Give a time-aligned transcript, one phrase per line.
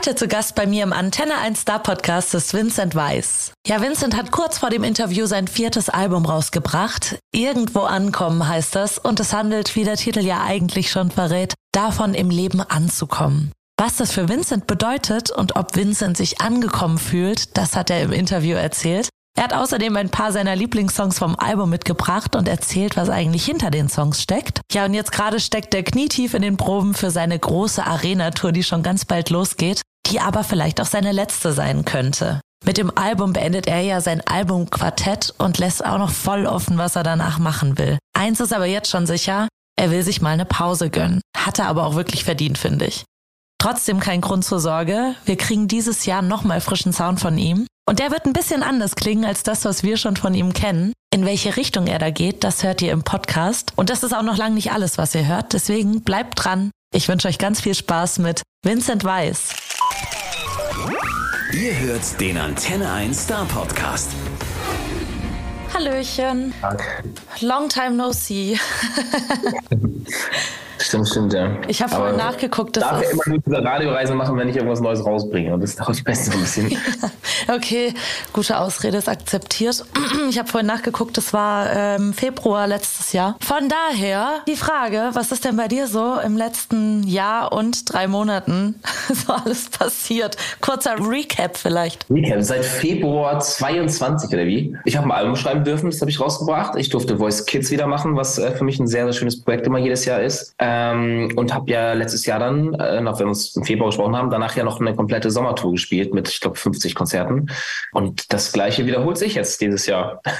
[0.00, 3.52] Heute zu Gast bei mir im Antenne 1 Star Podcast ist Vincent Weiss.
[3.66, 7.18] Ja, Vincent hat kurz vor dem Interview sein viertes Album rausgebracht.
[7.34, 12.14] Irgendwo ankommen heißt das und es handelt, wie der Titel ja eigentlich schon verrät, davon
[12.14, 13.52] im Leben anzukommen.
[13.78, 18.12] Was das für Vincent bedeutet und ob Vincent sich angekommen fühlt, das hat er im
[18.12, 19.10] Interview erzählt.
[19.36, 23.70] Er hat außerdem ein paar seiner Lieblingssongs vom Album mitgebracht und erzählt, was eigentlich hinter
[23.70, 24.60] den Songs steckt.
[24.72, 28.64] Ja, und jetzt gerade steckt er knietief in den Proben für seine große Arena-Tour, die
[28.64, 32.40] schon ganz bald losgeht, die aber vielleicht auch seine letzte sein könnte.
[32.64, 36.96] Mit dem Album beendet er ja sein Albumquartett und lässt auch noch voll offen, was
[36.96, 37.98] er danach machen will.
[38.12, 41.22] Eins ist aber jetzt schon sicher, er will sich mal eine Pause gönnen.
[41.36, 43.04] Hat er aber auch wirklich verdient, finde ich.
[43.58, 45.14] Trotzdem kein Grund zur Sorge.
[45.24, 47.66] Wir kriegen dieses Jahr nochmal frischen Sound von ihm.
[47.88, 50.92] Und der wird ein bisschen anders klingen als das, was wir schon von ihm kennen.
[51.12, 53.72] In welche Richtung er da geht, das hört ihr im Podcast.
[53.76, 55.54] Und das ist auch noch lange nicht alles, was ihr hört.
[55.54, 56.70] Deswegen bleibt dran.
[56.94, 59.50] Ich wünsche euch ganz viel Spaß mit Vincent Weiss.
[61.52, 64.12] Ihr hört den Antenne 1 Star Podcast.
[65.74, 66.54] Hallöchen.
[66.60, 67.02] Tag.
[67.40, 68.56] Long time no see.
[70.80, 71.56] Stimmt, stimmt, ja.
[71.68, 72.76] Ich habe vorhin nachgeguckt.
[72.76, 75.52] Das darf ja immer nur diese Radioreise machen, wenn ich irgendwas Neues rausbringe.
[75.52, 76.78] Und das dauert meistens so ein bisschen.
[77.54, 77.94] okay,
[78.32, 79.84] gute Ausrede ist akzeptiert.
[80.30, 83.36] Ich habe vorhin nachgeguckt, das war ähm, Februar letztes Jahr.
[83.40, 88.06] Von daher die Frage, was ist denn bei dir so im letzten Jahr und drei
[88.06, 88.76] Monaten
[89.12, 90.36] so alles passiert?
[90.60, 92.06] Kurzer Recap vielleicht.
[92.08, 94.76] Recap, seit Februar 22 oder wie?
[94.84, 96.76] Ich habe ein Album schreiben dürfen, das habe ich rausgebracht.
[96.76, 99.66] Ich durfte Voice Kids wieder machen, was äh, für mich ein sehr, sehr schönes Projekt
[99.66, 100.54] immer jedes Jahr ist.
[100.70, 104.16] Ähm, und habe ja letztes Jahr dann, äh, noch wenn wir uns im Februar gesprochen
[104.16, 107.50] haben, danach ja noch eine komplette Sommertour gespielt mit, ich glaube, 50 Konzerten.
[107.92, 110.22] Und das gleiche wiederholt sich jetzt dieses Jahr.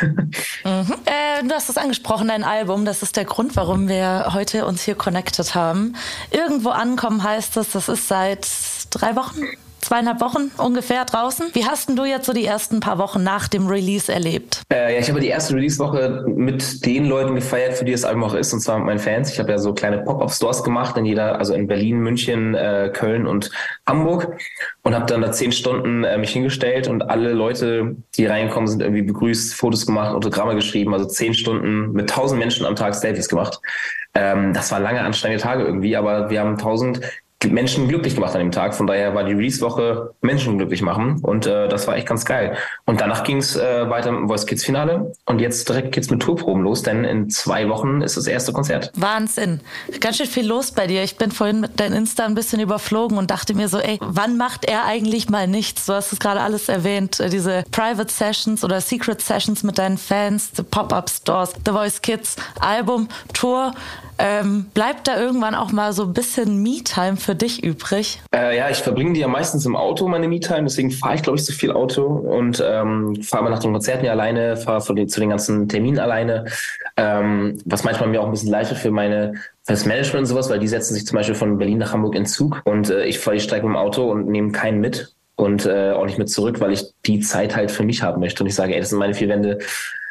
[0.63, 0.93] Mhm.
[1.07, 2.85] Äh, du hast es angesprochen, dein Album.
[2.85, 5.97] Das ist der Grund, warum wir heute uns hier connected haben.
[6.31, 8.47] Irgendwo ankommen heißt es, das ist seit
[8.91, 9.43] drei Wochen,
[9.81, 11.49] zweieinhalb Wochen ungefähr draußen.
[11.53, 14.63] Wie hast denn du jetzt so die ersten paar Wochen nach dem Release erlebt?
[14.73, 18.25] Äh, ja, ich habe die erste Release-Woche mit den Leuten gefeiert, für die das Album
[18.25, 19.33] auch ist, und zwar mit meinen Fans.
[19.33, 23.27] Ich habe ja so kleine Pop-Up-Stores gemacht in jeder, also in Berlin, München, äh, Köln
[23.27, 23.51] und
[23.87, 24.37] Hamburg
[24.83, 28.83] und habe dann da zehn Stunden äh, mich hingestellt und alle Leute, die reinkommen, sind
[28.83, 33.29] irgendwie begrüßt, Fotos gemacht, Autogramme geschrieben, also zehn Stunden mit tausend Menschen am Tag Selfies
[33.29, 33.61] gemacht.
[34.15, 37.01] Ähm, das waren lange anstrengende Tage irgendwie, aber wir haben tausend
[37.49, 38.75] Menschen glücklich gemacht an dem Tag.
[38.75, 42.57] Von daher war die Release-Woche Menschen glücklich machen und äh, das war echt ganz geil.
[42.85, 46.21] Und danach ging es äh, weiter dem Voice Kids Finale und jetzt direkt geht's mit
[46.21, 48.93] Tourproben los, denn in zwei Wochen ist das erste Konzert.
[48.95, 49.61] Wahnsinn.
[50.01, 51.03] Ganz schön viel los bei dir.
[51.03, 54.37] Ich bin vorhin mit dein Insta ein bisschen überflogen und dachte mir so, ey, wann
[54.37, 55.87] macht er eigentlich mal nichts?
[55.87, 57.21] Du hast es gerade alles erwähnt.
[57.21, 62.03] äh, Diese Private Sessions oder Secret Sessions mit deinen Fans, the Pop-Up Stores, The Voice
[62.03, 63.73] Kids, Album, Tour.
[64.23, 68.21] Ähm, bleibt da irgendwann auch mal so ein bisschen Me-Time für dich übrig?
[68.35, 71.39] Äh, ja, ich verbringe die ja meistens im Auto, meine Me-Time, deswegen fahre ich, glaube
[71.39, 74.93] ich, so viel Auto und ähm, fahre mal nach den Konzerten ja alleine, fahre zu
[74.93, 76.45] den, ganzen Terminen alleine,
[76.99, 79.33] ähm, was manchmal mir auch ein bisschen wird für meine
[79.63, 82.15] für das Management und sowas, weil die setzen sich zum Beispiel von Berlin nach Hamburg
[82.15, 85.15] in Zug und äh, ich fahre die Strecke mit dem Auto und nehme keinen mit
[85.37, 88.43] und äh, auch nicht mit zurück, weil ich die Zeit halt für mich haben möchte
[88.43, 89.59] und ich sage, ey, das sind meine vier Wände.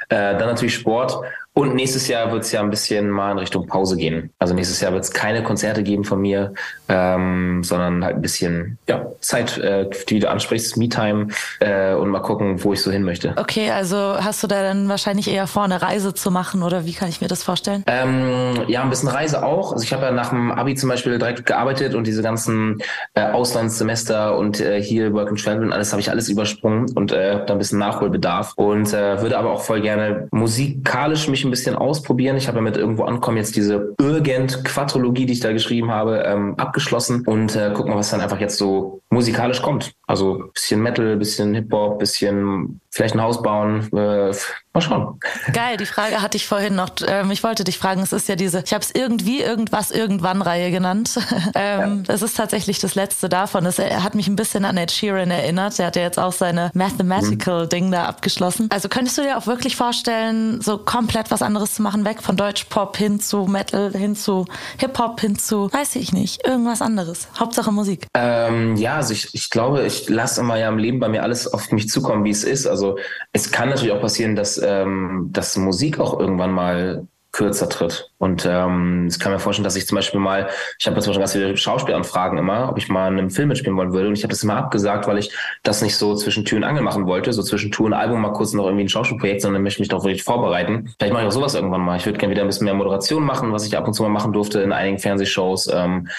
[0.10, 1.20] Äh, dann natürlich Sport
[1.60, 4.30] und nächstes Jahr wird es ja ein bisschen mal in Richtung Pause gehen.
[4.40, 6.54] Also nächstes Jahr wird es keine Konzerte geben von mir,
[6.88, 11.28] ähm, sondern halt ein bisschen ja, Zeit, äh, die du ansprichst, Me-Time
[11.60, 13.34] äh, und mal gucken, wo ich so hin möchte.
[13.36, 16.94] Okay, also hast du da dann wahrscheinlich eher vor, eine Reise zu machen oder wie
[16.94, 17.84] kann ich mir das vorstellen?
[17.88, 19.74] Ähm, ja, ein bisschen Reise auch.
[19.74, 22.82] Also ich habe ja nach dem Abi zum Beispiel direkt gearbeitet und diese ganzen
[23.16, 27.12] äh, Auslandssemester und äh, hier Work and Travel und alles habe ich alles übersprungen und
[27.12, 31.49] äh, habe da ein bisschen Nachholbedarf und äh, würde aber auch voll gerne musikalisch mich
[31.50, 32.38] ein bisschen ausprobieren.
[32.38, 36.56] Ich habe ja mit irgendwo ankommen jetzt diese Irgend-Quadrologie, die ich da geschrieben habe, ähm,
[36.58, 39.94] abgeschlossen und äh, gucken mal, was dann einfach jetzt so musikalisch kommt.
[40.08, 43.88] Also bisschen Metal, bisschen Hip-Hop, bisschen vielleicht ein Haus bauen.
[43.94, 44.34] Äh,
[44.74, 45.20] mal schauen.
[45.54, 46.90] Geil, die Frage hatte ich vorhin noch.
[47.08, 50.42] Ähm, ich wollte dich fragen, es ist ja diese, ich habe es irgendwie, irgendwas, irgendwann
[50.42, 51.20] Reihe genannt.
[51.56, 53.66] ähm, Das ist tatsächlich das letzte davon.
[53.66, 55.78] Es er hat mich ein bisschen an Ed Sheeran erinnert.
[55.80, 58.70] Der hat ja jetzt auch seine Mathematical-Ding da abgeschlossen.
[58.72, 62.38] Also könntest du dir auch wirklich vorstellen, so komplett was anderes zu machen, weg von
[62.38, 64.46] Deutsch-Pop hin zu Metal, hin zu
[64.78, 67.28] Hip-Hop, hin zu, weiß ich nicht, irgendwas anderes.
[67.40, 68.08] Hauptsache Musik.
[68.16, 71.48] Ähm, ja, also ich, ich glaube, ich lasse immer ja im Leben bei mir alles
[71.48, 72.68] auf mich zukommen, wie es ist.
[72.68, 72.98] Also
[73.32, 78.09] es kann natürlich auch passieren, dass, ähm, dass Musik auch irgendwann mal kürzer tritt.
[78.20, 81.22] Und ähm, ich kann mir vorstellen, dass ich zum Beispiel mal, ich habe zum Beispiel
[81.22, 84.10] ganz viele Schauspielanfragen immer, ob ich mal in einem Film mitspielen wollen würde.
[84.10, 85.32] Und ich habe das immer abgesagt, weil ich
[85.64, 88.34] das nicht so zwischen Tür und Angel machen wollte, so zwischen Tour und Album mal
[88.34, 90.94] kurz noch irgendwie ein Schauspielprojekt, sondern möchte mich doch wirklich vorbereiten.
[91.00, 91.96] Vielleicht mache ich auch sowas irgendwann mal.
[91.96, 94.10] Ich würde gerne wieder ein bisschen mehr Moderation machen, was ich ab und zu mal
[94.10, 95.72] machen durfte in einigen Fernsehshows.
[95.74, 96.10] Ähm,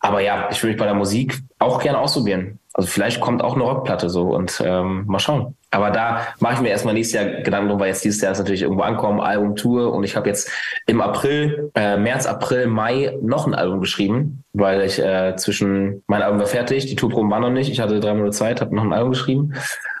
[0.00, 2.58] aber ja, ich würde mich bei der Musik auch gerne ausprobieren.
[2.72, 5.56] Also vielleicht kommt auch eine Rockplatte so und ähm, mal schauen.
[5.72, 8.38] Aber da mache ich mir erstmal nächstes Jahr Gedanken drum, weil jetzt dieses Jahr ist
[8.38, 10.50] natürlich irgendwo ankommen, Album, Tour und ich habe jetzt
[10.86, 16.22] im April, äh, März, April, Mai noch ein Album geschrieben, weil ich äh, zwischen, mein
[16.22, 18.84] Album war fertig, die Tourproben waren noch nicht, ich hatte drei Monate Zeit, habe noch
[18.84, 19.54] ein Album geschrieben.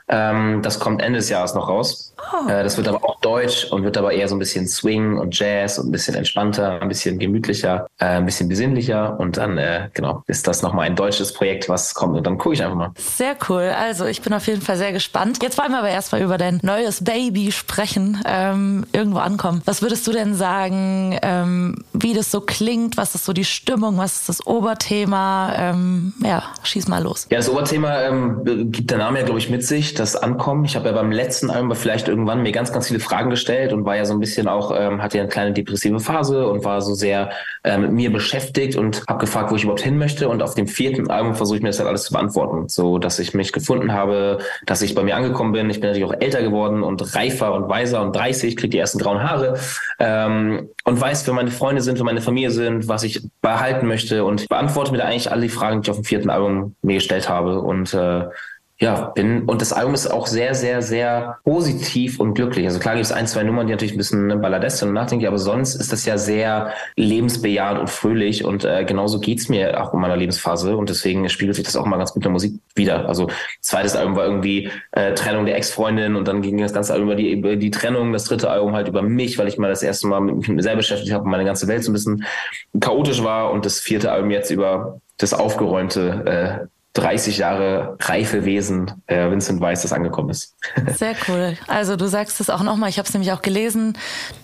[0.08, 2.14] Ähm, das kommt Ende des Jahres noch raus.
[2.18, 2.48] Oh.
[2.48, 5.38] Äh, das wird aber auch deutsch und wird aber eher so ein bisschen Swing und
[5.38, 9.18] Jazz und ein bisschen entspannter, ein bisschen gemütlicher, äh, ein bisschen besinnlicher.
[9.18, 12.16] Und dann, äh, genau, ist das nochmal ein deutsches Projekt, was kommt.
[12.16, 12.90] Und dann gucke ich einfach mal.
[12.96, 13.72] Sehr cool.
[13.78, 15.42] Also ich bin auf jeden Fall sehr gespannt.
[15.42, 19.62] Jetzt wollen wir aber erstmal über dein neues Baby sprechen, ähm, irgendwo ankommen.
[19.64, 22.96] Was würdest du denn sagen, ähm, wie das so klingt?
[22.96, 23.98] Was ist so die Stimmung?
[23.98, 25.54] Was ist das Oberthema?
[25.56, 27.26] Ähm, ja, schieß mal los.
[27.30, 30.64] Ja, das Oberthema ähm, gibt der Name ja, glaube ich, mit sich, das Ankommen.
[30.64, 33.84] Ich habe ja beim letzten Album vielleicht irgendwann mir ganz, ganz viele Fragen gestellt und
[33.84, 36.80] war ja so ein bisschen auch, ähm, hatte ja eine kleine depressive Phase und war
[36.80, 37.30] so sehr
[37.64, 40.28] äh, mit mir beschäftigt und habe gefragt, wo ich überhaupt hin möchte.
[40.28, 42.68] Und auf dem vierten Album versuche ich mir das halt alles zu beantworten.
[42.68, 45.68] So, dass ich mich gefunden habe, dass ich bei mir angekommen bin.
[45.70, 49.00] Ich bin natürlich auch älter geworden und reifer und weiser und 30, kriege die ersten
[49.00, 49.58] grauen Haare
[49.98, 54.24] ähm, und weiß, wer meine Freunde sind, wer meine Familie sind, was ich behalten möchte
[54.24, 56.94] und beantworte mir da eigentlich alle die Fragen, die ich auf dem vierten Album mir
[56.94, 57.60] gestellt habe.
[57.60, 58.26] Und äh,
[58.82, 62.64] ja, bin, und das Album ist auch sehr, sehr, sehr positiv und glücklich.
[62.66, 65.28] Also klar gibt es ein, zwei Nummern, die natürlich ein bisschen ne, Balladeste und nachdenklich,
[65.28, 69.92] aber sonst ist das ja sehr lebensbejahend und fröhlich und äh, genauso geht's mir auch
[69.92, 72.54] in meiner Lebensphase und deswegen spiegelt sich das auch mal ganz gut in der Musik
[72.74, 73.06] wieder.
[73.06, 73.28] Also
[73.60, 77.16] zweites Album war irgendwie äh, Trennung der Ex-Freundin und dann ging das ganze Album über
[77.16, 80.06] die, über die Trennung, das dritte Album halt über mich, weil ich mal das erste
[80.06, 82.24] Mal mit mir selber beschäftigt habe und meine ganze Welt so ein bisschen
[82.80, 86.24] chaotisch war und das vierte Album jetzt über das aufgeräumte
[86.64, 90.56] äh, 30 Jahre reife Wesen äh, Vincent Weiss das angekommen ist.
[90.96, 91.56] Sehr cool.
[91.68, 93.96] Also du sagst es auch nochmal, ich habe es nämlich auch gelesen,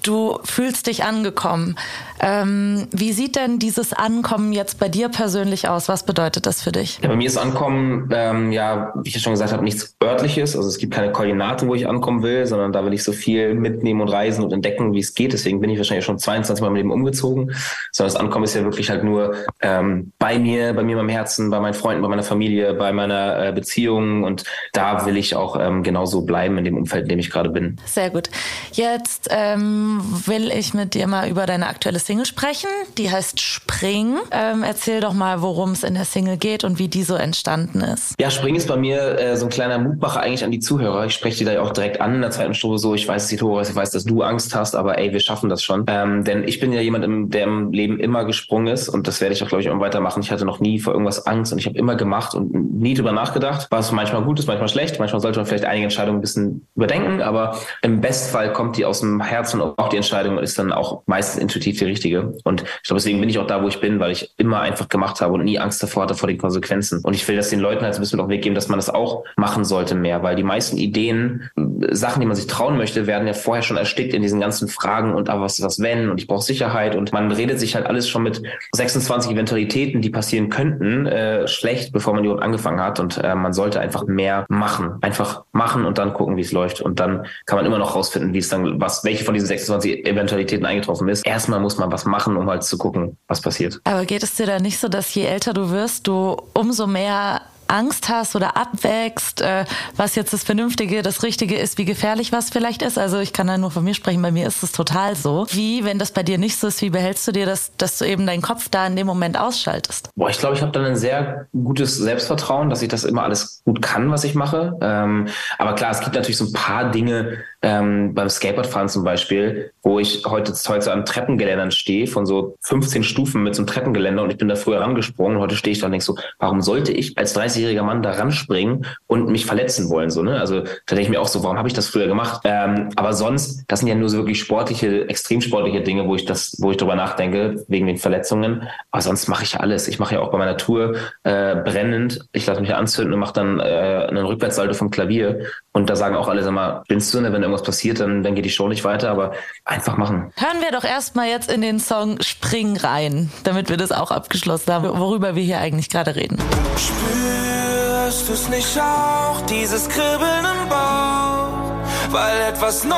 [0.05, 1.77] du fühlst dich angekommen.
[2.21, 5.89] Ähm, wie sieht denn dieses Ankommen jetzt bei dir persönlich aus?
[5.89, 7.01] Was bedeutet das für dich?
[7.03, 10.57] Ja, bei mir ist Ankommen, ähm, ja, wie ich ja schon gesagt habe, nichts örtliches.
[10.57, 13.55] Also es gibt keine Koordinaten, wo ich ankommen will, sondern da will ich so viel
[13.55, 15.33] mitnehmen und reisen und entdecken, wie es geht.
[15.33, 17.53] Deswegen bin ich wahrscheinlich schon 22 Mal mit dem umgezogen.
[17.93, 21.51] Sondern das Ankommen ist ja wirklich halt nur ähm, bei mir, bei mir, meinem Herzen,
[21.51, 25.35] bei meinen Freunden, bei meiner Familie Familie, bei meiner äh, Beziehung und da will ich
[25.35, 27.77] auch ähm, genauso bleiben in dem Umfeld, in dem ich gerade bin.
[27.85, 28.31] Sehr gut.
[28.73, 32.69] Jetzt ähm, will ich mit dir mal über deine aktuelle Single sprechen.
[32.99, 34.17] Die heißt Spring.
[34.31, 37.81] Ähm, erzähl doch mal, worum es in der Single geht und wie die so entstanden
[37.81, 38.15] ist.
[38.21, 41.07] Ja, Spring ist bei mir äh, so ein kleiner Mutmacher eigentlich an die Zuhörer.
[41.07, 42.95] Ich spreche dir da ja auch direkt an in der zweiten Strophe so.
[42.95, 45.65] Ich weiß, die Tore, ich weiß, dass du Angst hast, aber ey, wir schaffen das
[45.65, 45.85] schon.
[45.89, 49.35] Ähm, denn ich bin ja jemand, der im Leben immer gesprungen ist und das werde
[49.35, 50.23] ich auch, glaube ich, immer weitermachen.
[50.23, 52.95] Ich hatte noch nie vor irgendwas Angst und ich habe immer gemacht gemacht und nie
[52.95, 54.99] drüber nachgedacht, was manchmal gut ist, manchmal schlecht.
[54.99, 59.01] Manchmal sollte man vielleicht einige Entscheidungen ein bisschen überdenken, aber im Bestfall kommt die aus
[59.01, 62.35] dem Herzen und auch die Entscheidung ist dann auch meistens intuitiv die richtige.
[62.45, 64.89] Und ich glaube, deswegen bin ich auch da, wo ich bin, weil ich immer einfach
[64.89, 67.01] gemacht habe und nie Angst davor hatte vor den Konsequenzen.
[67.03, 68.79] Und ich will das den Leuten halt ein bisschen auf den Weg geben, dass man
[68.79, 71.51] das auch machen sollte mehr, weil die meisten Ideen,
[71.91, 75.15] Sachen, die man sich trauen möchte, werden ja vorher schon erstickt in diesen ganzen Fragen
[75.15, 78.09] und aber was, was wenn und ich brauche Sicherheit und man redet sich halt alles
[78.09, 83.01] schon mit 26 Eventualitäten, die passieren könnten, äh, schlecht, bevor man überhaupt angefangen hat.
[83.01, 84.99] Und äh, man sollte einfach mehr machen.
[85.01, 86.81] Einfach machen und dann gucken, wie es läuft.
[86.81, 90.07] Und dann kann man immer noch rausfinden, wie es dann, was, welche von diesen 26
[90.07, 91.27] Eventualitäten eingetroffen ist.
[91.27, 93.81] Erstmal muss man was machen, um halt zu gucken, was passiert.
[93.85, 97.43] Aber geht es dir da nicht so, dass je älter du wirst, du umso mehr
[97.69, 99.65] Angst hast oder abwägst, äh,
[99.97, 102.99] was jetzt das Vernünftige, das Richtige ist, wie gefährlich was vielleicht ist.
[102.99, 105.47] Also ich kann da nur von mir sprechen, bei mir ist es total so.
[105.51, 108.05] Wie, wenn das bei dir nicht so ist, wie behältst du dir das, dass du
[108.05, 110.11] eben deinen Kopf da in dem Moment ausschaltest?
[110.17, 113.63] Boah, ich glaube, ich habe dann ein sehr gutes Selbstvertrauen, dass ich das immer alles
[113.65, 114.77] gut kann, was ich mache.
[114.81, 119.73] Ähm, aber klar, es gibt natürlich so ein paar Dinge, ähm, beim Skateboardfahren zum Beispiel,
[119.87, 124.21] wo ich heute, heute an Treppengeländern stehe, von so 15 Stufen mit so einem Treppengeländer
[124.25, 126.61] und ich bin da früher rangesprungen und heute stehe ich da und denke so, warum
[126.61, 130.11] sollte ich als 30-jähriger Mann da ranspringen und mich verletzen wollen?
[130.11, 130.41] So, ne?
[130.41, 132.41] Also da denke ich mir auch so, warum habe ich das früher gemacht?
[132.43, 136.25] Ähm, aber sonst, das sind ja nur so wirklich sportliche, extrem sportliche Dinge, wo ich
[136.25, 138.67] das, wo ich drüber nachdenke, wegen den Verletzungen.
[138.91, 139.87] Aber sonst mache ich ja alles.
[139.87, 143.35] Ich mache ja auch bei meiner Tour äh, brennend, ich lasse mich anzünden und mache
[143.35, 143.63] dann äh,
[144.09, 145.47] einen Rückwärtssalto vom Klavier.
[145.71, 148.35] Und da sagen auch alle, sag mal, spinnst du, ne, wenn irgendwas passiert, dann, dann
[148.35, 149.33] geht die Show nicht weiter, aber
[149.77, 150.33] einfach machen.
[150.37, 154.73] Hören wir doch erstmal jetzt in den Song Spring rein, damit wir das auch abgeschlossen
[154.73, 156.39] haben, worüber wir hier eigentlich gerade reden.
[156.77, 161.71] Spürst du es nicht auch, dieses Kribbeln im Bauch,
[162.11, 162.97] weil etwas neu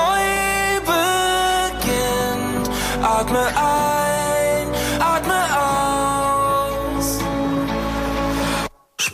[0.85, 2.71] beginnt?
[3.03, 4.08] Atme ein,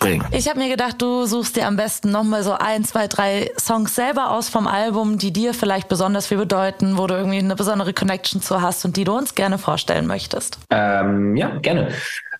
[0.05, 0.23] Spring.
[0.33, 3.95] Ich habe mir gedacht, du suchst dir am besten nochmal so ein, zwei, drei Songs
[3.95, 7.93] selber aus vom Album, die dir vielleicht besonders viel bedeuten, wo du irgendwie eine besondere
[7.93, 10.59] Connection zu hast und die du uns gerne vorstellen möchtest.
[10.71, 11.89] Ähm, ja, gerne.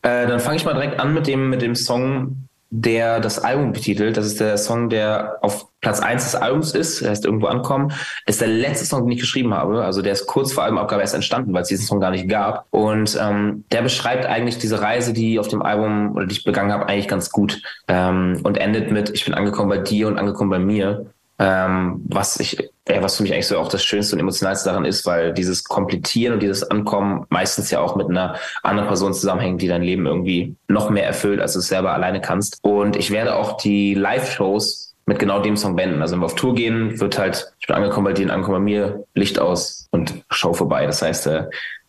[0.03, 3.73] Äh, dann fange ich mal direkt an mit dem, mit dem Song, der das Album
[3.73, 4.17] betitelt.
[4.17, 7.93] Das ist der Song, der auf Platz 1 des Albums ist, er heißt Irgendwo ankommen.
[8.25, 9.85] Ist der letzte Song, den ich geschrieben habe.
[9.85, 12.67] Also der ist kurz vor Albumabgabe erst entstanden, weil es diesen Song gar nicht gab.
[12.71, 16.73] Und ähm, der beschreibt eigentlich diese Reise, die auf dem Album oder die ich begangen
[16.73, 17.61] habe, eigentlich ganz gut.
[17.87, 21.05] Ähm, und endet mit, ich bin angekommen bei dir und angekommen bei mir.
[21.39, 24.87] Ähm, was ich, äh, was für mich eigentlich so auch das Schönste und Emotionalste daran
[24.87, 29.61] ist, weil dieses Komplettieren und dieses Ankommen meistens ja auch mit einer anderen Person zusammenhängt,
[29.61, 32.59] die dein Leben irgendwie noch mehr erfüllt, als du es selber alleine kannst.
[32.63, 36.01] Und ich werde auch die Live-Shows mit genau dem Song wenden.
[36.01, 38.65] Also wenn wir auf Tour gehen, wird halt, ich bin angekommen bei und angekommen bei
[38.65, 40.87] mir, Licht aus und Show vorbei.
[40.87, 41.45] Das heißt, äh,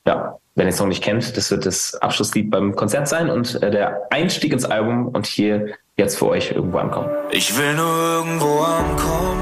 [0.06, 3.62] ja, wenn ihr den Song nicht kennt, das wird das Abschlusslied beim Konzert sein und
[3.62, 7.10] äh, der Einstieg ins Album und hier jetzt für euch irgendwo ankommen.
[7.32, 9.42] Ich will nur irgendwo ankommen,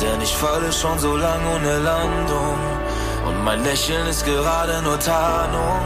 [0.00, 2.58] denn ich falle schon so lang ohne Landung.
[3.26, 5.80] Und mein Lächeln ist gerade nur Tarnung.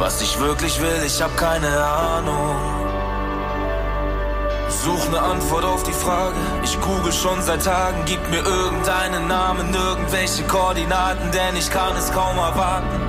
[0.00, 2.83] Was ich wirklich will, ich hab keine Ahnung.
[4.82, 6.36] Such ne Antwort auf die Frage.
[6.62, 12.12] Ich google schon seit Tagen, gib mir irgendeinen Namen, irgendwelche Koordinaten, denn ich kann es
[12.12, 13.00] kaum erwarten.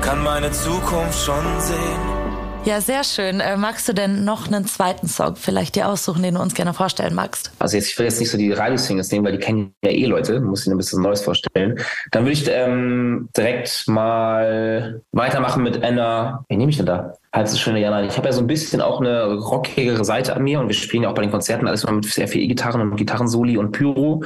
[0.00, 2.19] Kann meine Zukunft schon sehen.
[2.66, 3.40] Ja, sehr schön.
[3.40, 6.74] Äh, magst du denn noch einen zweiten Song vielleicht dir aussuchen, den du uns gerne
[6.74, 7.50] vorstellen magst?
[7.58, 10.04] Also jetzt, ich will jetzt nicht so die Radio-Singles nehmen, weil die kennen ja eh
[10.04, 11.80] Leute, muss ich ein bisschen Neues vorstellen.
[12.10, 17.14] Dann würde ich ähm, direkt mal weitermachen mit einer, wie nehme ich denn da?
[17.32, 18.06] Halb so schöne Ja, nein.
[18.06, 21.04] Ich habe ja so ein bisschen auch eine rockigere Seite an mir und wir spielen
[21.04, 24.22] ja auch bei den Konzerten alles mal mit sehr viel E-Gitarren und Gitarrensoli und Pyro.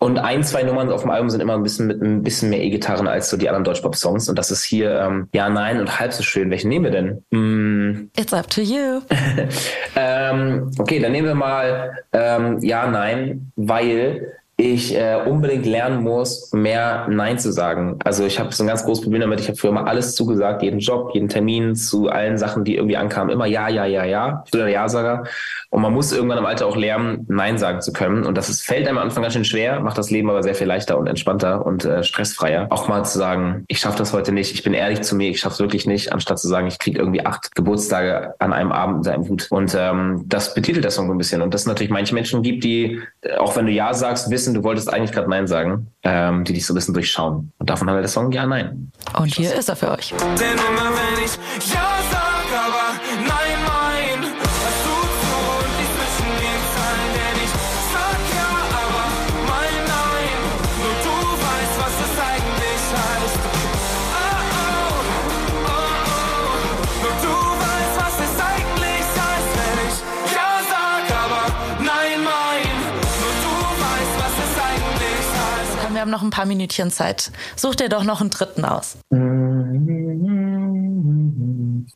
[0.00, 2.62] Und ein, zwei Nummern auf dem Album sind immer ein bisschen mit ein bisschen mehr
[2.62, 4.28] E-Gitarren als so die anderen Deutschpop-Songs.
[4.28, 6.50] Und das ist hier ähm, Ja, Nein und halb so schön.
[6.50, 7.24] Welchen nehmen wir denn?
[7.30, 8.10] Mm.
[8.16, 9.00] It's up to you.
[9.96, 16.52] ähm, okay, dann nehmen wir mal ähm, Ja, Nein, weil ich äh, unbedingt lernen muss,
[16.52, 17.96] mehr Nein zu sagen.
[18.04, 19.38] Also ich habe so ein ganz großes Problem damit.
[19.38, 22.96] Ich habe früher immer alles zugesagt, jeden Job, jeden Termin, zu allen Sachen, die irgendwie
[22.96, 23.32] ankamen.
[23.32, 24.42] Immer ja, ja, ja, ja.
[24.44, 25.24] Ich bin der Ja-Sager.
[25.70, 28.24] Und man muss irgendwann im Alter auch lernen, Nein sagen zu können.
[28.24, 30.54] Und das ist, fällt einem am Anfang ganz schön schwer, macht das Leben aber sehr
[30.54, 32.68] viel leichter und entspannter und äh, stressfreier.
[32.70, 35.40] Auch mal zu sagen, ich schaffe das heute nicht, ich bin ehrlich zu mir, ich
[35.40, 38.98] schaffe es wirklich nicht, anstatt zu sagen, ich kriege irgendwie acht Geburtstage an einem Abend
[38.98, 39.46] in seinem Hut.
[39.50, 41.42] Und ähm, das betitelt das so ein bisschen.
[41.42, 44.54] Und das natürlich manche Menschen gibt, die, äh, auch wenn du Ja sagst, wissen, wissen,
[44.54, 47.52] du wolltest eigentlich gerade Nein sagen, ähm, die dich so ein bisschen durchschauen.
[47.58, 48.90] Und davon haben wir der Song Ja, Nein.
[49.18, 50.10] Und hier ist er für euch.
[50.10, 51.87] Denn immer wenn ich Ja
[75.98, 77.32] wir haben noch ein paar Minütchen Zeit.
[77.56, 78.98] Such dir doch noch einen dritten aus.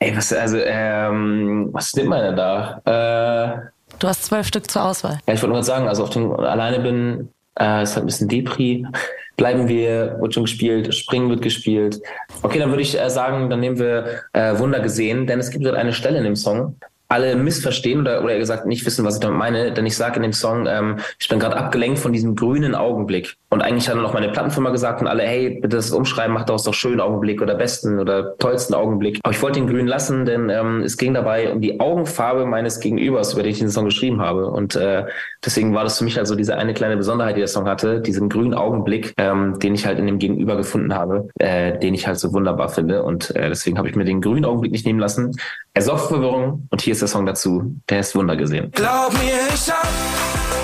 [0.01, 2.81] Ey, was, also, ähm, was nimmt man denn da?
[2.85, 3.69] Äh,
[4.01, 5.21] Du hast zwölf Stück zur Auswahl.
[5.29, 7.29] ja, ich wollte nur sagen, also auf dem Alleine bin,
[7.61, 8.85] äh, ist halt ein bisschen Depri.
[9.37, 12.01] Bleiben wir, wird schon gespielt, Springen wird gespielt.
[12.43, 15.65] Okay, dann würde ich äh, sagen, dann nehmen wir äh, Wunder gesehen, denn es gibt
[15.65, 16.75] dort eine Stelle in dem Song,
[17.13, 20.23] alle missverstehen oder, oder gesagt nicht wissen, was ich damit meine, denn ich sage in
[20.23, 23.37] dem Song, ähm, ich bin gerade abgelenkt von diesem grünen Augenblick.
[23.51, 26.49] Und eigentlich hat dann noch meine Plattenfirma gesagt und alle, hey, bitte das umschreiben, macht
[26.49, 29.21] daraus doch schönen Augenblick oder besten oder tollsten Augenblick.
[29.23, 32.81] Aber ich wollte den grün lassen, denn ähm, es ging dabei um die Augenfarbe meines
[32.81, 34.47] Gegenübers, über den ich diesen Song geschrieben habe.
[34.47, 35.05] Und äh,
[35.45, 38.31] deswegen war das für mich also diese eine kleine Besonderheit, die der Song hatte, diesen
[38.31, 42.19] grünen Augenblick, ähm, den ich halt in dem Gegenüber gefunden habe, äh, den ich halt
[42.19, 43.03] so wunderbar finde.
[43.03, 45.33] Und äh, deswegen habe ich mir den grünen Augenblick nicht nehmen lassen.
[45.75, 47.75] Er sorgt Verwirrung und hier ist der Song dazu.
[47.89, 48.71] Der ist Wunder gesehen.
[48.73, 49.89] Glaub mir, ich hab,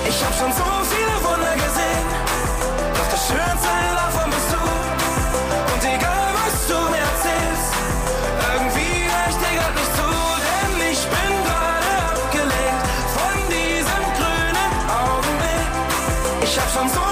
[0.07, 2.05] ich hab schon so viele Wunder gesehen.
[2.93, 4.61] Doch das Schönste davon bist du.
[5.73, 7.73] Und egal, was du mir erzählst,
[8.53, 10.09] irgendwie reicht dir grad nicht zu.
[10.45, 12.85] Denn ich bin gerade abgelenkt
[13.17, 15.73] von diesem grünen Augenblick.
[16.43, 17.08] Ich hab schon so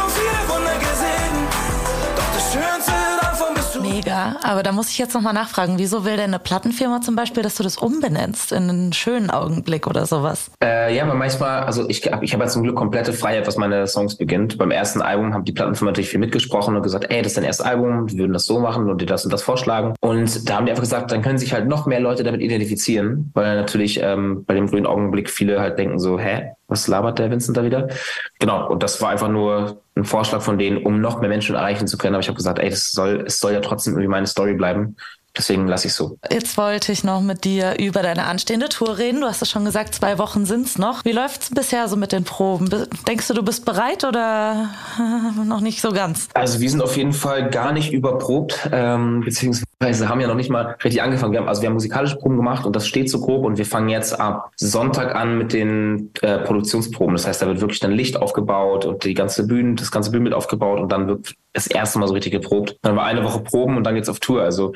[4.47, 7.55] Aber da muss ich jetzt nochmal nachfragen, wieso will denn eine Plattenfirma zum Beispiel, dass
[7.55, 10.49] du das umbenennst in einen schönen Augenblick oder sowas?
[10.63, 13.85] Äh, ja, aber manchmal, also ich, ich habe ja zum Glück komplette Freiheit, was meine
[13.87, 14.57] Songs beginnt.
[14.57, 17.43] Beim ersten Album haben die Plattenfirma natürlich viel mitgesprochen und gesagt, ey, das ist dein
[17.43, 19.95] erstes Album, wir würden das so machen und dir das und das vorschlagen.
[19.99, 23.31] Und da haben die einfach gesagt, dann können sich halt noch mehr Leute damit identifizieren,
[23.33, 27.31] weil natürlich ähm, bei dem grünen Augenblick viele halt denken so, hä, was labert der
[27.31, 27.87] Vincent da wieder?
[28.39, 31.87] Genau, und das war einfach nur ein Vorschlag von denen, um noch mehr Menschen erreichen
[31.87, 32.15] zu können.
[32.15, 34.97] Aber ich habe gesagt, ey, das soll, es soll ja trotzdem irgendwie meine Story bleiben.
[35.37, 36.17] Deswegen lasse ich so.
[36.31, 39.21] Jetzt wollte ich noch mit dir über deine anstehende Tour reden.
[39.21, 41.05] Du hast es schon gesagt, zwei Wochen sind es noch.
[41.05, 42.69] Wie läuft es bisher so mit den Proben?
[43.07, 44.69] Denkst du, du bist bereit oder
[45.45, 46.27] noch nicht so ganz?
[46.33, 50.49] Also wir sind auf jeden Fall gar nicht überprobt, ähm, beziehungsweise haben ja noch nicht
[50.49, 51.33] mal richtig angefangen.
[51.33, 53.65] Wir haben, also wir haben musikalische Proben gemacht und das steht so grob und wir
[53.65, 57.15] fangen jetzt ab Sonntag an mit den äh, Produktionsproben.
[57.15, 60.35] Das heißt, da wird wirklich dann Licht aufgebaut und die ganze Bühne, das ganze Bühnenbild
[60.35, 62.77] aufgebaut und dann wird das erste Mal so richtig geprobt.
[62.81, 64.41] Dann war eine Woche Proben und dann geht's auf Tour.
[64.41, 64.73] Also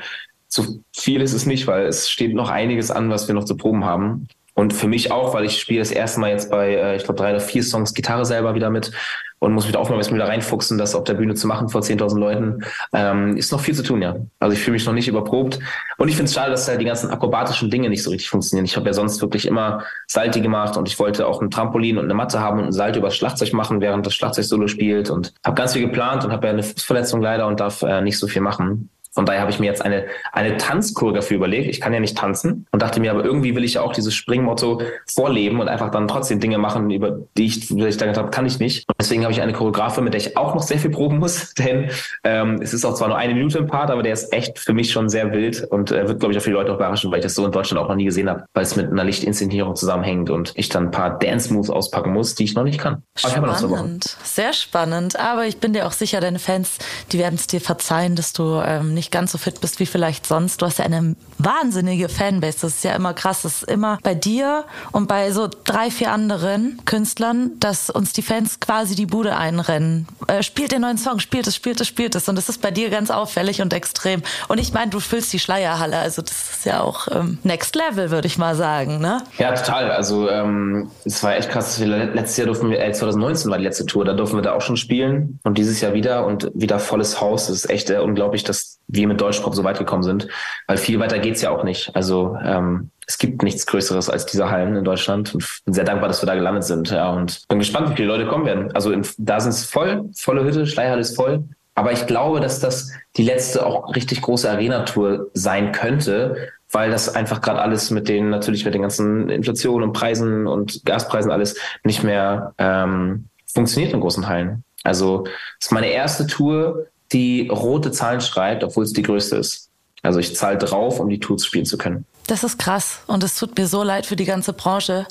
[0.52, 3.56] zu viel ist es nicht, weil es steht noch einiges an, was wir noch zu
[3.56, 4.28] proben haben.
[4.54, 7.18] Und für mich auch, weil ich spiele das erste Mal jetzt bei, äh, ich glaube,
[7.18, 8.92] drei oder vier Songs Gitarre selber wieder mit
[9.38, 11.70] und muss mich auch mal ein bisschen wieder reinfuchsen, das auf der Bühne zu machen
[11.70, 12.64] vor 10.000 Leuten.
[12.92, 14.14] Ähm, ist noch viel zu tun, ja.
[14.40, 15.58] Also ich fühle mich noch nicht überprobt.
[15.96, 18.66] Und ich finde es schade, dass halt die ganzen akrobatischen Dinge nicht so richtig funktionieren.
[18.66, 22.04] Ich habe ja sonst wirklich immer Salti gemacht und ich wollte auch ein Trampolin und
[22.04, 25.08] eine Matte haben und ein Salto über das Schlagzeug machen, während das Schlagzeug solo spielt
[25.08, 28.18] und habe ganz viel geplant und habe ja eine Fußverletzung leider und darf äh, nicht
[28.18, 28.90] so viel machen.
[29.14, 31.68] Von daher habe ich mir jetzt eine, eine Tanzchoreografie überlegt.
[31.68, 34.14] Ich kann ja nicht tanzen und dachte mir, aber irgendwie will ich ja auch dieses
[34.14, 38.30] Springmotto vorleben und einfach dann trotzdem Dinge machen, über die ich, die ich gedacht habe,
[38.30, 38.88] kann ich nicht.
[38.88, 41.52] Und deswegen habe ich eine Choreografie, mit der ich auch noch sehr viel proben muss,
[41.58, 41.90] denn
[42.24, 44.72] ähm, es ist auch zwar nur eine Minute im Part, aber der ist echt für
[44.72, 47.18] mich schon sehr wild und äh, wird, glaube ich, auch viele Leute auch überraschen, weil
[47.18, 49.76] ich das so in Deutschland auch noch nie gesehen habe, weil es mit einer Lichtinszenierung
[49.76, 53.02] zusammenhängt und ich dann ein paar Dance-Moves auspacken muss, die ich noch nicht kann.
[53.16, 55.18] Spannend, sehr spannend.
[55.18, 56.78] Aber ich bin dir auch sicher, deine Fans,
[57.12, 59.86] die werden es dir verzeihen, dass du ähm, nicht nicht ganz so fit bist wie
[59.86, 60.62] vielleicht sonst.
[60.62, 62.58] Du hast ja eine wahnsinnige Fanbase.
[62.60, 63.42] Das ist ja immer krass.
[63.42, 68.22] Das ist immer bei dir und bei so drei, vier anderen Künstlern, dass uns die
[68.22, 70.06] Fans quasi die Bude einrennen.
[70.28, 72.28] Äh, spielt den neuen Song, spielt es, spielt es, spielt es.
[72.28, 74.22] Und das ist bei dir ganz auffällig und extrem.
[74.46, 75.98] Und ich meine, du füllst die Schleierhalle.
[75.98, 79.00] Also das ist ja auch ähm, Next Level, würde ich mal sagen.
[79.00, 79.20] Ne?
[79.36, 79.90] Ja, total.
[79.90, 81.76] Also ähm, es war echt krass.
[81.80, 84.62] letztes Jahr durften wir, äh, 2019 war die letzte Tour, da durften wir da auch
[84.62, 85.40] schon spielen.
[85.42, 87.48] Und dieses Jahr wieder und wieder volles Haus.
[87.48, 90.28] Das ist echt äh, unglaublich, dass wir mit Deutschpop so weit gekommen sind.
[90.66, 91.94] Weil viel weiter geht's ja auch nicht.
[91.94, 95.34] Also ähm, es gibt nichts Größeres als diese Hallen in Deutschland.
[95.34, 96.90] Und bin sehr dankbar, dass wir da gelandet sind.
[96.90, 98.70] Ja, und bin gespannt, wie viele Leute kommen werden.
[98.74, 101.44] Also in, da sind es voll, volle Hütte, Schleierhalle ist voll.
[101.74, 107.14] Aber ich glaube, dass das die letzte auch richtig große Arena-Tour sein könnte, weil das
[107.14, 111.58] einfach gerade alles mit den, natürlich mit den ganzen Inflationen und Preisen und Gaspreisen alles
[111.82, 114.64] nicht mehr ähm, funktioniert in großen Hallen.
[114.84, 115.24] Also
[115.60, 119.70] es ist meine erste Tour, die rote Zahlen schreibt, obwohl es die größte ist.
[120.02, 122.04] Also ich zahle drauf, um die Tools spielen zu können.
[122.26, 125.06] Das ist krass und es tut mir so leid für die ganze Branche.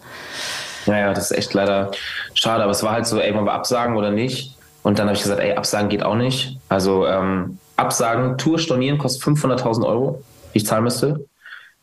[0.85, 1.91] Naja, das ist echt leider
[2.33, 4.55] schade, aber es war halt so, ey, wollen wir absagen oder nicht?
[4.83, 6.57] Und dann habe ich gesagt, ey, absagen geht auch nicht.
[6.67, 11.25] Also ähm, absagen, Tour stornieren kostet 500.000 Euro, die ich zahlen müsste.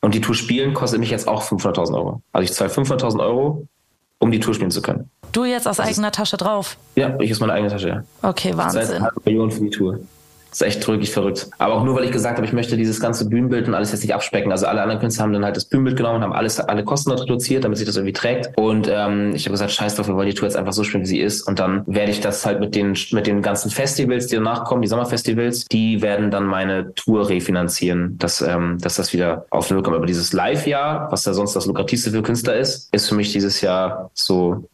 [0.00, 2.22] Und die Tour spielen kostet mich jetzt auch 500.000 Euro.
[2.32, 3.66] Also ich zahle 500.000 Euro,
[4.18, 5.10] um die Tour spielen zu können.
[5.32, 6.76] Du jetzt aus das eigener Tasche drauf?
[6.96, 8.04] Ja, ich aus meiner eigenen Tasche, ja.
[8.22, 8.80] Okay, Wahnsinn.
[8.80, 9.98] Das heißt, eine halbe Million für die Tour.
[10.50, 11.48] Das ist echt wirklich verrückt.
[11.58, 14.02] Aber auch nur, weil ich gesagt habe, ich möchte dieses ganze Bühnenbild und alles jetzt
[14.02, 14.50] nicht abspecken.
[14.50, 17.22] Also alle anderen Künstler haben dann halt das Bühnenbild genommen, haben alles, alle Kosten dort
[17.22, 18.56] reduziert, damit sich das irgendwie trägt.
[18.56, 21.02] Und ähm, ich habe gesagt, scheiß drauf, wir wollen die Tour jetzt einfach so spielen,
[21.02, 21.42] wie sie ist.
[21.42, 24.82] Und dann werde ich das halt mit den, mit den ganzen Festivals, die danach kommen,
[24.82, 29.82] die Sommerfestivals, die werden dann meine Tour refinanzieren, dass, ähm, dass das wieder auf Null
[29.82, 29.96] kommt.
[29.96, 33.60] Aber dieses Live-Jahr, was ja sonst das lukrativste für Künstler ist, ist für mich dieses
[33.60, 34.68] Jahr so,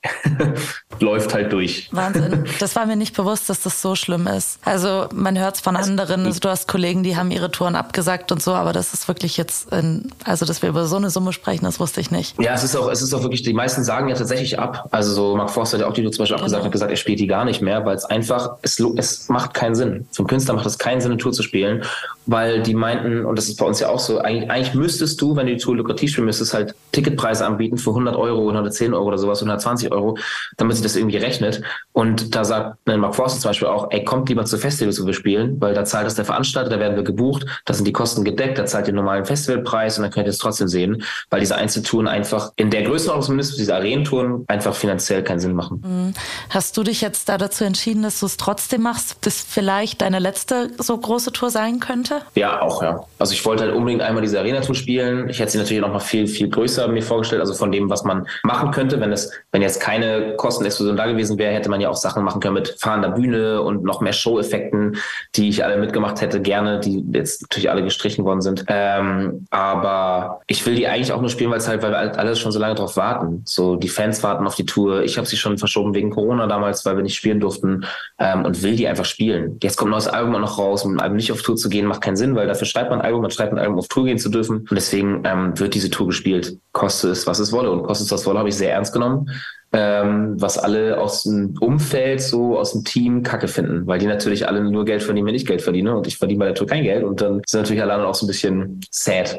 [1.01, 1.89] läuft halt durch.
[1.91, 2.45] Wahnsinn.
[2.61, 4.59] Das war mir nicht bewusst, dass das so schlimm ist.
[4.65, 8.43] Also man hört von anderen, also du hast Kollegen, die haben ihre Touren abgesagt und
[8.43, 11.65] so, aber das ist wirklich jetzt, in, also dass wir über so eine Summe sprechen,
[11.65, 12.39] das wusste ich nicht.
[12.39, 14.87] Ja, es ist auch, es ist auch wirklich, die meisten sagen ja tatsächlich ab.
[14.91, 16.45] Also so Mark Forster, der auch die Tour zum Beispiel genau.
[16.45, 19.55] abgesagt hat, gesagt, er spielt die gar nicht mehr, weil es einfach, es, es macht
[19.55, 20.07] keinen Sinn.
[20.13, 21.83] Für einen Künstler macht es keinen Sinn, eine Tour zu spielen,
[22.27, 25.35] weil die meinten, und das ist bei uns ja auch so, eigentlich, eigentlich müsstest du,
[25.35, 29.07] wenn du die Tour lukrativ spielen müsstest, halt Ticketpreise anbieten für 100 Euro, 110 Euro
[29.07, 30.19] oder sowas, 120 Euro,
[30.59, 31.63] damit sich das irgendwie rechnet.
[31.93, 35.15] Und da sagt Mark Forster zum Beispiel auch, ey, kommt lieber zu Festivals, wo wir
[35.15, 38.25] spielen, weil da zahlt das der Veranstalter, da werden wir gebucht, da sind die Kosten
[38.25, 41.57] gedeckt, da zahlt ihr normalen Festivalpreis und dann könnt ihr es trotzdem sehen, weil diese
[41.57, 45.83] Einzeltouren einfach in der Größenordnung zumindest, diese Arenentouren einfach finanziell keinen Sinn machen.
[45.85, 46.15] Mhm.
[46.51, 50.19] Hast du dich jetzt da dazu entschieden, dass du es trotzdem machst, dass vielleicht deine
[50.19, 52.21] letzte so große Tour sein könnte?
[52.35, 53.05] Ja, auch, ja.
[53.19, 55.29] Also ich wollte halt unbedingt einmal diese Arena-Tour spielen.
[55.29, 58.05] Ich hätte sie natürlich noch mal viel, viel größer mir vorgestellt, also von dem, was
[58.05, 59.01] man machen könnte.
[59.01, 62.41] Wenn es, wenn jetzt keine Kostenexplosion da gewesen wäre, hätte man ja auch Sachen machen
[62.41, 64.97] können mit fahrender Bühne und noch mehr Show-Effekten,
[65.35, 68.65] die ich alle mitgemacht hätte, gerne, die jetzt natürlich alle gestrichen worden sind.
[68.69, 72.37] Ähm, aber ich will die eigentlich auch nur spielen, weil es halt, weil wir alle
[72.37, 73.43] schon so lange drauf warten.
[73.45, 75.03] So, die Fans warten auf die Tour.
[75.03, 77.85] Ich habe sie schon verschoben wegen Corona damals, weil wir nicht spielen durften
[78.19, 79.59] ähm, und will die einfach spielen.
[79.63, 80.85] Jetzt kommt ein neues Album noch raus.
[80.85, 83.01] Mit einem Album nicht auf Tour zu gehen, macht keinen Sinn, weil dafür schreibt man
[83.01, 84.59] ein Album, man schreibt ein Album, auf Tour gehen zu dürfen.
[84.59, 87.71] Und deswegen ähm, wird diese Tour gespielt, koste es, was es wolle.
[87.71, 89.29] Und koste es, was wolle, habe ich sehr ernst genommen
[89.75, 94.47] ähm, was alle aus dem Umfeld, so aus dem Team Kacke finden, weil die natürlich
[94.47, 96.85] alle nur Geld verdienen, wenn ich Geld verdiene und ich verdiene bei der Tour kein
[96.85, 99.37] Geld und dann sind natürlich alle anderen auch so ein bisschen sad.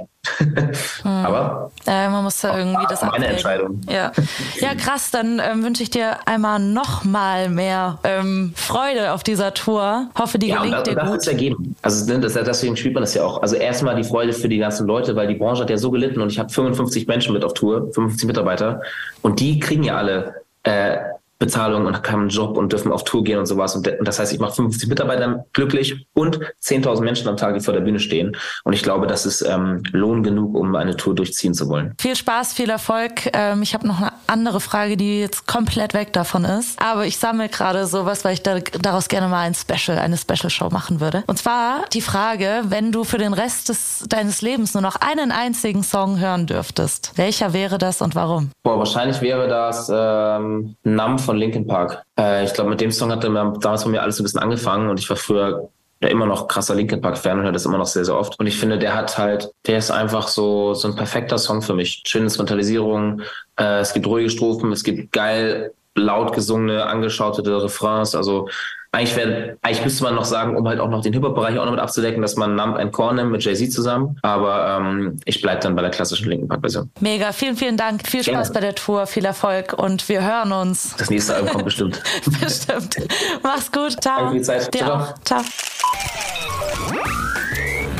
[1.03, 3.31] Aber äh, man muss da irgendwie das meine abwägen.
[3.31, 3.81] Entscheidung.
[3.89, 4.11] Ja,
[4.59, 5.11] ja krass.
[5.11, 10.09] Dann ähm, wünsche ich dir einmal noch mal mehr ähm, Freude auf dieser Tour.
[10.17, 11.17] Hoffe, die Ja, und gelingt das, dir das gut.
[11.17, 11.75] ist ergeben.
[11.81, 13.41] Also ne, das, deswegen spielt man das ja auch.
[13.41, 16.21] Also erstmal die Freude für die ganzen Leute, weil die Branche hat ja so gelitten
[16.21, 18.81] und ich habe 55 Menschen mit auf Tour, 55 Mitarbeiter
[19.21, 20.97] und die kriegen ja alle äh,
[21.37, 23.75] Bezahlung und haben einen Job und dürfen auf Tour gehen und sowas.
[23.75, 27.73] Und, das heißt, ich mache 55 Mitarbeiter glücklich und 10.000 Menschen am Tag, die vor
[27.73, 28.37] der Bühne stehen.
[28.63, 31.93] Und ich glaube, das ist ähm, Lohn genug, um eine Tour durchziehen zu wollen.
[31.99, 33.29] Viel Spaß, viel Erfolg.
[33.33, 36.81] Ähm, ich habe noch eine andere Frage, die jetzt komplett weg davon ist.
[36.81, 40.69] Aber ich sammle gerade sowas, weil ich da, daraus gerne mal ein Special, eine Special-Show
[40.69, 41.23] machen würde.
[41.27, 45.31] Und zwar die Frage, wenn du für den Rest des, deines Lebens nur noch einen
[45.31, 48.51] einzigen Song hören dürftest, welcher wäre das und warum?
[48.63, 52.03] Boah, wahrscheinlich wäre das ähm, Numb von Linkin Park.
[52.19, 54.89] Äh, ich glaube, mit dem Song hatte man damals bei mir alles ein bisschen angefangen
[54.89, 55.69] und ich war früher
[56.01, 58.39] ja immer noch krasser Linkin Park Fan und höre das immer noch sehr, sehr oft.
[58.39, 61.73] Und ich finde, der hat halt, der ist einfach so, so ein perfekter Song für
[61.73, 62.03] mich.
[62.05, 63.21] Schöne Instrumentalisierung,
[63.59, 68.15] äh, es gibt ruhige Strophen, es gibt geil laut gesungene, angeschautete Refrains.
[68.15, 68.49] Also
[68.95, 71.71] eigentlich wäre, eigentlich müsste man noch sagen, um halt auch noch den Hip-Hop-Bereich auch noch
[71.71, 74.17] mit abzudecken, dass man Numb and Core nimmt mit Jay-Z zusammen.
[74.21, 76.89] Aber ähm, ich bleib dann bei der klassischen Linkin Park-Version.
[77.01, 78.07] Mega, vielen, vielen Dank.
[78.07, 78.53] Viel Spaß Gerne.
[78.53, 80.95] bei der Tour, viel Erfolg und wir hören uns.
[80.97, 82.01] Das nächste Album kommt bestimmt.
[82.41, 82.95] Bestimmt.
[83.43, 84.01] Mach's gut.
[84.01, 84.17] Ciao.
[84.17, 84.73] Danke für die Zeit.
[84.73, 84.95] Dir Ciao.
[84.95, 85.13] auch.
[85.23, 85.41] Ciao.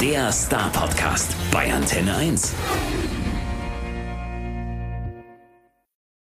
[0.02, 2.54] Der Star Podcast bei Antenne 1.